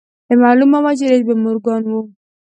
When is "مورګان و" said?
1.43-1.93